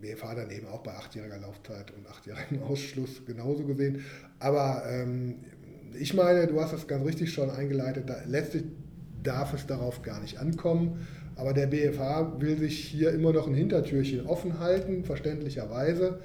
BFH 0.00 0.34
dann 0.34 0.50
eben 0.50 0.66
auch 0.68 0.82
bei 0.82 0.92
achtjähriger 0.92 1.38
Laufzeit 1.38 1.92
und 1.96 2.06
achtjährigem 2.08 2.62
Ausschluss 2.68 3.24
genauso 3.26 3.64
gesehen. 3.64 4.04
Aber 4.38 4.84
ähm, 4.88 5.36
ich 5.98 6.14
meine, 6.14 6.46
du 6.46 6.60
hast 6.60 6.72
das 6.72 6.86
ganz 6.86 7.04
richtig 7.04 7.32
schon 7.32 7.50
eingeleitet, 7.50 8.08
da, 8.08 8.18
letztlich 8.26 8.64
darf 9.22 9.52
es 9.52 9.66
darauf 9.66 10.02
gar 10.02 10.20
nicht 10.20 10.38
ankommen. 10.38 11.06
Aber 11.34 11.54
der 11.54 11.66
BFH 11.66 12.40
will 12.40 12.58
sich 12.58 12.78
hier 12.84 13.12
immer 13.12 13.32
noch 13.32 13.46
ein 13.46 13.54
Hintertürchen 13.54 14.26
offen 14.26 14.60
halten, 14.60 15.04
verständlicherweise 15.04 16.20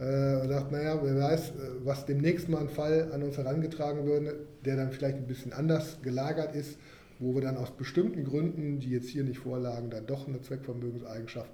äh, 0.00 0.40
und 0.40 0.48
sagt, 0.48 0.72
naja, 0.72 0.98
wer 1.02 1.16
weiß, 1.16 1.50
äh, 1.50 1.52
was 1.84 2.06
demnächst 2.06 2.48
mal 2.48 2.60
ein 2.60 2.68
Fall 2.68 3.10
an 3.12 3.22
uns 3.22 3.36
herangetragen 3.36 4.06
würde, 4.06 4.46
der 4.64 4.76
dann 4.76 4.90
vielleicht 4.92 5.18
ein 5.18 5.26
bisschen 5.26 5.52
anders 5.52 5.98
gelagert 6.02 6.54
ist, 6.54 6.78
wo 7.18 7.34
wir 7.34 7.42
dann 7.42 7.58
aus 7.58 7.70
bestimmten 7.70 8.24
Gründen, 8.24 8.80
die 8.80 8.90
jetzt 8.90 9.08
hier 9.08 9.24
nicht 9.24 9.38
vorlagen, 9.38 9.90
dann 9.90 10.06
doch 10.06 10.26
eine 10.26 10.40
Zweckvermögenseigenschaft 10.40 11.50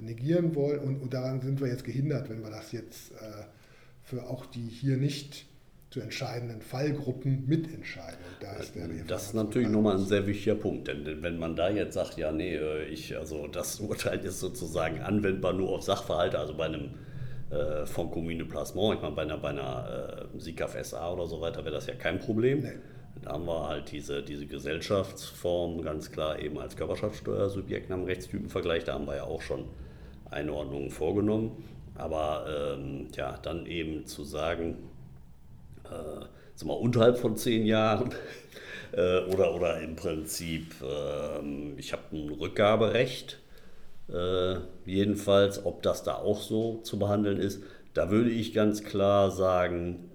negieren 0.00 0.56
wollen. 0.56 0.80
Und, 0.80 1.00
und 1.00 1.14
daran 1.14 1.40
sind 1.40 1.60
wir 1.60 1.68
jetzt 1.68 1.84
gehindert, 1.84 2.28
wenn 2.28 2.42
wir 2.42 2.50
das 2.50 2.72
jetzt 2.72 3.12
äh, 3.12 3.44
für 4.02 4.24
auch 4.24 4.44
die 4.46 4.66
hier 4.66 4.96
nicht 4.96 5.46
zu 5.90 6.00
entscheidenden 6.00 6.60
Fallgruppen 6.60 7.46
mitentscheiden. 7.46 8.18
Da 8.40 8.54
ist 8.54 8.74
das 9.06 9.26
ist 9.26 9.34
natürlich 9.34 9.68
nochmal 9.68 9.96
ein 9.96 10.04
sehr 10.04 10.26
wichtiger 10.26 10.56
Punkt, 10.56 10.88
denn 10.88 11.22
wenn 11.22 11.38
man 11.38 11.54
da 11.54 11.70
jetzt 11.70 11.94
sagt, 11.94 12.18
ja, 12.18 12.32
nee, 12.32 12.58
ich, 12.90 13.16
also 13.16 13.46
das 13.46 13.78
Urteil 13.80 14.18
ist 14.24 14.40
sozusagen 14.40 15.00
anwendbar 15.00 15.52
nur 15.52 15.68
auf 15.68 15.82
Sachverhalte, 15.84 16.40
also 16.40 16.56
bei 16.56 16.64
einem 16.64 16.90
äh, 17.50 17.86
von 17.86 18.10
Commune 18.10 18.44
Placement. 18.44 18.94
Ich 18.94 19.02
meine, 19.02 19.14
bei 19.14 19.22
einer, 19.22 19.38
bei 19.38 19.48
einer 19.50 20.28
äh, 20.34 20.40
SICAF 20.40 20.76
SA 20.82 21.12
oder 21.12 21.26
so 21.26 21.40
weiter 21.40 21.64
wäre 21.64 21.74
das 21.74 21.86
ja 21.86 21.94
kein 21.94 22.18
Problem. 22.18 22.60
Nee. 22.60 22.72
Da 23.22 23.32
haben 23.32 23.46
wir 23.46 23.68
halt 23.68 23.90
diese, 23.92 24.22
diese 24.22 24.46
Gesellschaftsform 24.46 25.82
ganz 25.82 26.10
klar 26.10 26.38
eben 26.38 26.58
als 26.58 26.76
Körperschaftssteuersubjekt 26.76 27.90
am 27.90 28.04
Rechtstypenvergleich. 28.04 28.84
Da 28.84 28.94
haben 28.94 29.06
wir 29.06 29.16
ja 29.16 29.24
auch 29.24 29.40
schon 29.40 29.64
Einordnungen 30.30 30.90
vorgenommen. 30.90 31.64
Aber 31.94 32.76
ähm, 32.76 33.08
ja, 33.14 33.38
dann 33.42 33.66
eben 33.66 34.04
zu 34.06 34.24
sagen, 34.24 34.90
äh, 35.84 36.24
sagen 36.54 36.70
wir, 36.70 36.78
unterhalb 36.78 37.18
von 37.18 37.36
zehn 37.36 37.64
Jahren 37.66 38.10
äh, 38.92 39.20
oder, 39.32 39.54
oder 39.54 39.80
im 39.80 39.94
Prinzip, 39.96 40.74
äh, 40.82 41.78
ich 41.78 41.92
habe 41.92 42.02
ein 42.12 42.30
Rückgaberecht 42.30 43.38
äh, 44.08 44.56
jedenfalls, 44.84 45.64
ob 45.64 45.82
das 45.82 46.02
da 46.02 46.16
auch 46.16 46.40
so 46.40 46.80
zu 46.82 46.98
behandeln 46.98 47.38
ist, 47.38 47.62
da 47.94 48.10
würde 48.10 48.30
ich 48.30 48.52
ganz 48.52 48.82
klar 48.84 49.30
sagen, 49.30 50.10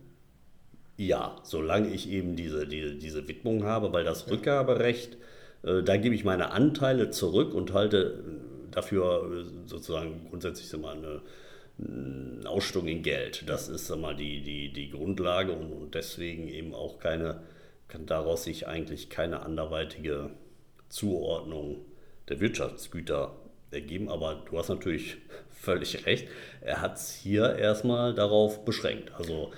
ja, 0.98 1.38
solange 1.44 1.88
ich 1.90 2.10
eben 2.10 2.36
diese, 2.36 2.68
diese, 2.68 2.96
diese 2.96 3.28
Widmung 3.28 3.64
habe, 3.64 3.94
weil 3.94 4.04
das 4.04 4.30
Rückgaberecht, 4.30 5.18
äh, 5.64 5.82
da 5.82 5.98
gebe 5.98 6.14
ich 6.14 6.26
meine 6.26 6.52
Anteile 6.52 7.10
zurück 7.10 7.54
und 7.54 7.74
halte 7.74 8.22
dafür 8.70 9.46
sozusagen 9.66 10.28
grundsätzlich 10.30 10.72
mal 10.80 10.98
eine, 10.98 11.22
eine 11.80 12.50
Ausstattung 12.50 12.88
in 12.88 13.02
Geld. 13.02 13.48
Das 13.48 13.70
ist 13.70 13.90
mal 13.96 14.16
die, 14.16 14.42
die, 14.42 14.74
die 14.74 14.92
Grundlage 14.92 15.54
und, 15.54 15.72
und 15.72 15.96
deswegen 15.96 16.48
eben 16.50 16.74
auch 16.74 17.00
keine, 17.00 17.42
kann 17.88 18.06
daraus 18.06 18.44
sich 18.44 18.68
eigentlich 18.68 19.10
keine 19.10 19.42
anderweitige 19.42 20.32
Zuordnung 20.90 21.78
der 22.28 22.40
Wirtschaftsgüter 22.40 23.32
ergeben, 23.72 24.10
aber 24.10 24.44
du 24.50 24.58
hast 24.58 24.70
natürlich 24.70 25.18
völlig 25.50 26.06
recht. 26.06 26.28
Er 26.62 26.82
hat 26.82 26.98
es 26.98 27.14
hier 27.14 27.56
erstmal 27.56 28.14
darauf 28.14 28.66
beschränkt. 28.66 29.12
Also 29.18 29.52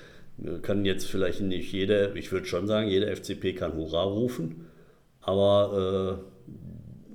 kann 0.61 0.85
jetzt 0.85 1.05
vielleicht 1.05 1.41
nicht 1.41 1.71
jeder, 1.71 2.15
ich 2.15 2.31
würde 2.31 2.47
schon 2.47 2.67
sagen, 2.67 2.87
jeder 2.87 3.15
FCP 3.15 3.53
kann 3.53 3.75
Hurra 3.75 4.03
rufen, 4.03 4.67
aber 5.21 6.19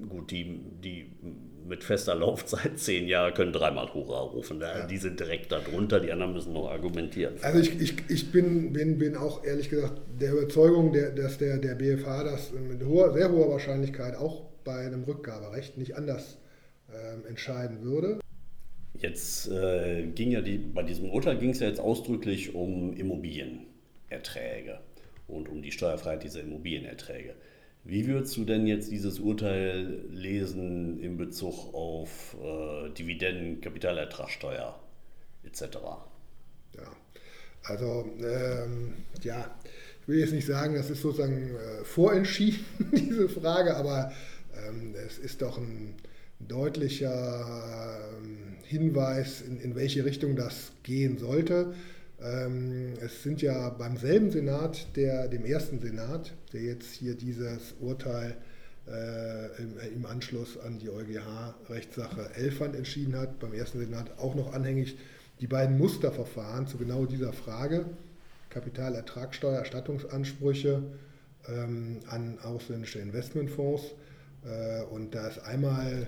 äh, 0.02 0.06
gut, 0.06 0.30
die, 0.30 0.60
die 0.82 1.10
mit 1.66 1.82
fester 1.82 2.14
Laufzeit 2.14 2.72
zehn 2.78 3.08
Jahre 3.08 3.32
können 3.32 3.52
dreimal 3.52 3.92
Hurra 3.92 4.20
rufen. 4.20 4.60
Ja. 4.60 4.86
Die 4.86 4.98
sind 4.98 5.18
direkt 5.18 5.50
darunter, 5.50 5.98
die 5.98 6.12
anderen 6.12 6.32
müssen 6.32 6.52
noch 6.52 6.70
argumentieren. 6.70 7.34
Also 7.42 7.58
ich, 7.58 7.80
ich, 7.80 7.96
ich 8.08 8.30
bin, 8.30 8.72
bin, 8.72 8.98
bin 8.98 9.16
auch 9.16 9.44
ehrlich 9.44 9.70
gesagt 9.70 10.00
der 10.20 10.32
Überzeugung, 10.32 10.92
der, 10.92 11.10
dass 11.10 11.38
der, 11.38 11.58
der 11.58 11.74
BFH 11.74 12.24
das 12.24 12.52
mit 12.52 12.84
hoher, 12.84 13.12
sehr 13.12 13.30
hoher 13.32 13.50
Wahrscheinlichkeit 13.50 14.16
auch 14.16 14.42
bei 14.64 14.86
einem 14.86 15.02
Rückgaberecht 15.02 15.76
nicht 15.78 15.96
anders 15.96 16.38
äh, 16.92 17.28
entscheiden 17.28 17.82
würde. 17.82 18.20
Jetzt 18.94 19.48
äh, 19.48 20.06
ging 20.14 20.30
ja 20.30 20.40
die, 20.40 20.58
bei 20.58 20.82
diesem 20.82 21.10
Urteil 21.10 21.38
ging 21.38 21.50
es 21.50 21.60
ja 21.60 21.68
jetzt 21.68 21.80
ausdrücklich 21.80 22.54
um 22.54 22.96
Immobilienerträge 22.96 24.80
und 25.28 25.48
um 25.48 25.62
die 25.62 25.72
Steuerfreiheit 25.72 26.22
dieser 26.22 26.40
Immobilienerträge. 26.40 27.34
Wie 27.84 28.06
würdest 28.08 28.36
du 28.36 28.44
denn 28.44 28.66
jetzt 28.66 28.90
dieses 28.90 29.20
Urteil 29.20 30.04
lesen 30.10 31.00
in 31.00 31.16
Bezug 31.16 31.72
auf 31.72 32.36
äh, 32.42 32.90
Dividenden, 32.90 33.60
Kapitalertragssteuer 33.60 34.80
etc.? 35.44 35.62
Ja, 36.76 36.96
also 37.62 38.10
ähm, 38.18 38.94
ja, 39.22 39.56
ich 40.02 40.08
will 40.08 40.18
jetzt 40.18 40.32
nicht 40.32 40.46
sagen, 40.46 40.74
das 40.74 40.90
ist 40.90 41.02
sozusagen 41.02 41.54
äh, 41.54 41.84
vorentschieden, 41.84 42.64
diese 42.92 43.28
Frage, 43.28 43.76
aber 43.76 44.12
ähm, 44.66 44.94
es 45.06 45.18
ist 45.18 45.42
doch 45.42 45.56
ein, 45.58 45.94
deutlicher 46.38 47.44
ähm, 48.18 48.56
Hinweis, 48.62 49.40
in, 49.42 49.60
in 49.60 49.74
welche 49.74 50.04
Richtung 50.04 50.36
das 50.36 50.72
gehen 50.82 51.18
sollte. 51.18 51.74
Ähm, 52.20 52.94
es 53.00 53.22
sind 53.22 53.42
ja 53.42 53.68
beim 53.70 53.96
selben 53.96 54.30
Senat, 54.30 54.86
der, 54.96 55.28
dem 55.28 55.44
ersten 55.44 55.80
Senat, 55.80 56.32
der 56.52 56.62
jetzt 56.62 56.92
hier 56.92 57.14
dieses 57.14 57.74
Urteil 57.80 58.36
äh, 58.88 59.62
im, 59.62 59.78
im, 59.94 60.06
Anschluss 60.06 60.58
an 60.58 60.78
die 60.78 60.88
EuGH-Rechtssache 60.88 62.30
Elfand 62.34 62.74
entschieden 62.74 63.16
hat, 63.16 63.38
beim 63.38 63.52
ersten 63.52 63.80
Senat 63.80 64.18
auch 64.18 64.34
noch 64.34 64.52
anhängig 64.52 64.96
die 65.40 65.46
beiden 65.46 65.76
Musterverfahren 65.76 66.66
zu 66.66 66.78
genau 66.78 67.04
dieser 67.04 67.32
Frage, 67.32 67.84
Kapitalertragssteuer, 68.48 69.58
Erstattungsansprüche 69.58 70.82
ähm, 71.48 72.00
an 72.08 72.38
ausländische 72.42 73.00
Investmentfonds. 73.00 73.82
Äh, 74.44 74.82
und 74.84 75.14
da 75.14 75.28
ist 75.28 75.40
einmal 75.40 76.06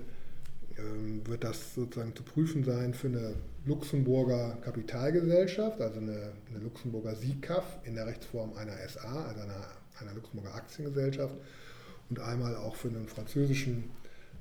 wird 1.25 1.44
das 1.44 1.75
sozusagen 1.75 2.14
zu 2.14 2.23
prüfen 2.23 2.64
sein 2.64 2.94
für 2.94 3.08
eine 3.08 3.35
Luxemburger 3.66 4.58
Kapitalgesellschaft, 4.62 5.80
also 5.80 6.00
eine, 6.00 6.32
eine 6.49 6.58
Luxemburger 6.61 7.14
SICAF 7.14 7.64
in 7.85 7.94
der 7.94 8.06
Rechtsform 8.06 8.54
einer 8.54 8.76
SA, 8.88 9.26
also 9.26 9.40
einer, 9.40 9.66
einer 10.00 10.14
Luxemburger 10.14 10.54
Aktiengesellschaft 10.54 11.35
und 12.08 12.20
einmal 12.20 12.56
auch 12.56 12.76
für 12.76 12.88
einen 12.88 13.08
französischen 13.08 13.90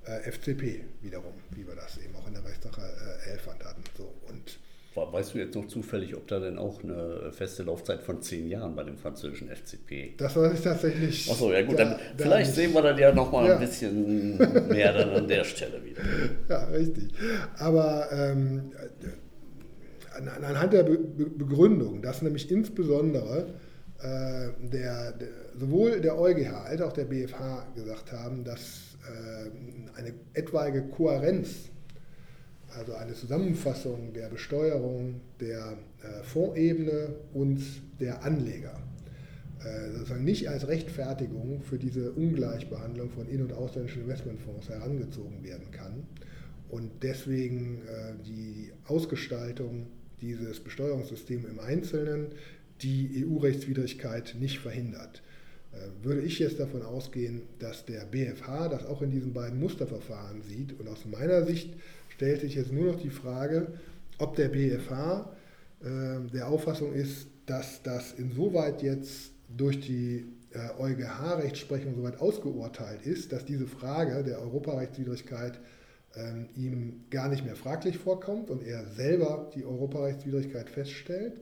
äh, 0.05 0.31
FCP 0.31 0.85
wiederum, 1.01 1.33
wie 1.51 1.67
wir 1.67 1.75
das 1.75 1.97
eben 1.97 2.15
auch 2.15 2.27
in 2.27 2.33
der 2.33 2.45
Rechtssache 2.45 2.81
äh, 2.81 3.31
11 3.31 3.47
hatten. 3.47 3.83
So, 3.97 4.13
und 4.29 4.59
Weißt 4.97 5.33
du 5.33 5.37
jetzt 5.37 5.55
noch 5.55 5.67
zufällig, 5.67 6.15
ob 6.15 6.27
da 6.27 6.39
denn 6.39 6.57
auch 6.57 6.83
eine 6.83 7.31
feste 7.31 7.63
Laufzeit 7.63 8.01
von 8.01 8.21
zehn 8.21 8.47
Jahren 8.47 8.75
bei 8.75 8.83
dem 8.83 8.97
französischen 8.97 9.49
FCP? 9.49 10.15
Das 10.17 10.35
weiß 10.35 10.53
ich 10.53 10.61
tatsächlich. 10.61 11.29
Achso, 11.29 11.51
ja 11.51 11.61
gut, 11.61 11.77
da, 11.77 11.85
dann 11.85 11.99
da 12.17 12.23
vielleicht 12.23 12.53
sehen 12.53 12.73
wir 12.73 12.81
dann 12.81 12.97
ja 12.97 13.13
nochmal 13.13 13.47
ja. 13.47 13.53
ein 13.53 13.59
bisschen 13.59 14.37
mehr 14.69 14.93
dann 14.93 15.09
an 15.11 15.27
der 15.27 15.43
Stelle 15.43 15.83
wieder. 15.83 16.01
Ja, 16.49 16.63
richtig. 16.65 17.09
Aber 17.57 18.07
ähm, 18.11 18.71
anhand 20.41 20.73
der 20.73 20.83
Be 20.83 20.97
Begründung, 20.97 22.01
dass 22.01 22.21
nämlich 22.21 22.49
insbesondere 22.49 23.47
äh, 23.99 24.49
der, 24.61 25.11
der, 25.13 25.27
sowohl 25.59 25.99
der 26.01 26.17
EuGH 26.17 26.53
als 26.65 26.81
auch 26.81 26.93
der 26.93 27.05
BFH 27.05 27.67
gesagt 27.75 28.11
haben, 28.11 28.43
dass 28.43 28.97
äh, 29.07 29.99
eine 29.99 30.13
etwaige 30.33 30.83
Kohärenz 30.83 31.69
also 32.75 32.93
eine 32.95 33.13
Zusammenfassung 33.13 34.13
der 34.13 34.29
Besteuerung 34.29 35.21
der 35.39 35.77
äh, 36.01 36.23
Fondsebene 36.23 37.15
und 37.33 37.61
der 37.99 38.23
Anleger. 38.23 38.79
Äh, 39.59 39.91
sozusagen 39.91 40.23
nicht 40.23 40.49
als 40.49 40.67
Rechtfertigung 40.67 41.61
für 41.61 41.79
diese 41.79 42.11
Ungleichbehandlung 42.11 43.09
von 43.09 43.27
in- 43.27 43.41
und 43.41 43.53
ausländischen 43.53 44.03
Investmentfonds 44.03 44.69
herangezogen 44.69 45.43
werden 45.43 45.71
kann 45.71 46.03
und 46.69 46.91
deswegen 47.01 47.81
äh, 47.87 48.13
die 48.25 48.71
Ausgestaltung 48.85 49.87
dieses 50.21 50.59
Besteuerungssystems 50.59 51.45
im 51.45 51.59
Einzelnen 51.59 52.27
die 52.81 53.25
EU-Rechtswidrigkeit 53.25 54.35
nicht 54.39 54.59
verhindert. 54.59 55.23
Äh, 55.71 56.05
würde 56.05 56.21
ich 56.21 56.39
jetzt 56.39 56.59
davon 56.59 56.81
ausgehen, 56.81 57.43
dass 57.59 57.85
der 57.85 58.05
BFH 58.05 58.69
das 58.69 58.85
auch 58.85 59.01
in 59.01 59.11
diesen 59.11 59.33
beiden 59.33 59.59
Musterverfahren 59.59 60.41
sieht 60.41 60.79
und 60.79 60.87
aus 60.87 61.05
meiner 61.05 61.45
Sicht 61.45 61.73
stellt 62.17 62.41
sich 62.41 62.55
jetzt 62.55 62.71
nur 62.71 62.93
noch 62.93 62.99
die 62.99 63.11
Frage, 63.11 63.67
ob 64.17 64.35
der 64.35 64.49
BFH 64.49 65.31
äh, 65.81 65.85
der 66.33 66.47
Auffassung 66.47 66.91
ist, 66.93 67.27
dass 67.45 67.83
das 67.83 68.13
insoweit 68.13 68.81
jetzt 68.81 69.33
durch 69.55 69.79
die 69.79 70.25
äh, 70.51 70.81
EuGH-Rechtsprechung 70.81 71.93
soweit 71.95 72.19
ausgeurteilt 72.19 73.03
ist, 73.03 73.31
dass 73.31 73.45
diese 73.45 73.67
Frage 73.67 74.23
der 74.23 74.41
Europarechtswidrigkeit 74.41 75.59
ähm, 76.15 76.47
ihm 76.55 77.03
gar 77.11 77.29
nicht 77.29 77.45
mehr 77.45 77.55
fraglich 77.55 77.99
vorkommt 77.99 78.49
und 78.49 78.63
er 78.63 78.83
selber 78.87 79.51
die 79.53 79.63
Europarechtswidrigkeit 79.63 80.71
feststellt. 80.71 81.39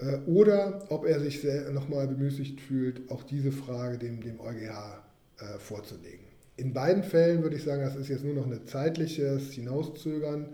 Äh, 0.00 0.16
oder 0.26 0.84
ob 0.88 1.06
er 1.06 1.20
sich 1.20 1.46
nochmal 1.72 2.08
bemüßigt 2.08 2.60
fühlt, 2.60 3.08
auch 3.08 3.22
diese 3.22 3.52
Frage 3.52 3.98
dem, 3.98 4.20
dem 4.20 4.40
EuGH 4.40 5.00
äh, 5.38 5.58
vorzulegen. 5.60 6.31
In 6.56 6.74
beiden 6.74 7.02
Fällen 7.02 7.42
würde 7.42 7.56
ich 7.56 7.64
sagen, 7.64 7.82
das 7.82 7.96
ist 7.96 8.08
jetzt 8.08 8.24
nur 8.24 8.34
noch 8.34 8.46
ein 8.46 8.66
zeitliches 8.66 9.52
Hinauszögern, 9.52 10.50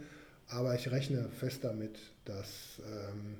aber 0.48 0.74
ich 0.74 0.90
rechne 0.90 1.28
fest 1.30 1.62
damit, 1.64 1.98
dass 2.24 2.80
ähm, 2.86 3.36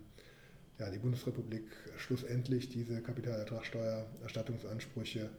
ja, 0.78 0.90
die 0.90 0.98
Bundesrepublik 0.98 1.64
schlussendlich 1.96 2.68
diese 2.68 3.00
Kapitalertragssteuererstattungsansprüche 3.00 5.30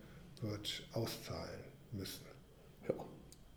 wird 0.41 0.83
auszahlen 0.93 1.59
müssen. 1.91 2.25
Ja, 2.87 2.95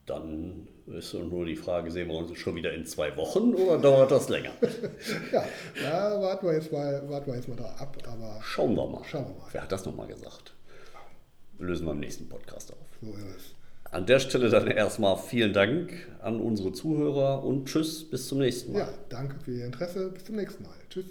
dann 0.06 0.66
ist 0.86 1.14
nur 1.14 1.46
die 1.46 1.54
Frage, 1.56 1.90
sehen 1.90 2.08
wir 2.08 2.16
uns 2.16 2.38
schon 2.38 2.56
wieder 2.56 2.72
in 2.72 2.84
zwei 2.84 3.16
Wochen 3.16 3.54
oder 3.54 3.78
dauert 3.78 4.10
das 4.10 4.28
länger? 4.28 4.52
ja, 5.32 5.44
da 5.80 6.20
warten 6.20 6.46
wir 6.46 6.54
jetzt 6.54 6.72
mal, 6.72 7.08
warten 7.08 7.28
wir 7.28 7.36
jetzt 7.36 7.48
mal 7.48 7.56
da 7.56 7.70
ab. 7.76 7.96
Aber 8.06 8.40
schauen 8.42 8.74
wir 8.74 8.86
mal. 8.86 9.04
Schauen 9.04 9.26
wir 9.26 9.34
mal. 9.34 9.46
Wer 9.52 9.62
hat 9.62 9.70
das 9.70 9.86
nochmal 9.86 10.08
gesagt? 10.08 10.52
Lösen 11.62 11.86
wir 11.86 11.92
im 11.92 12.00
nächsten 12.00 12.28
Podcast 12.28 12.72
auf. 12.72 12.78
So. 13.00 13.14
An 13.90 14.06
der 14.06 14.18
Stelle 14.20 14.48
dann 14.48 14.66
erstmal 14.66 15.16
vielen 15.16 15.52
Dank 15.52 15.92
an 16.20 16.40
unsere 16.40 16.72
Zuhörer 16.72 17.44
und 17.44 17.66
tschüss, 17.66 18.08
bis 18.08 18.28
zum 18.28 18.38
nächsten 18.38 18.72
Mal. 18.72 18.80
Ja, 18.80 18.88
danke 19.08 19.36
für 19.44 19.52
Ihr 19.52 19.66
Interesse. 19.66 20.10
Bis 20.10 20.24
zum 20.24 20.36
nächsten 20.36 20.62
Mal. 20.62 20.72
Tschüss. 20.88 21.06